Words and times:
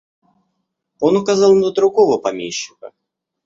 Он 0.99 1.15
указал 1.15 1.53
на 1.53 1.71
другого 1.71 2.17
помещика. 2.19 2.91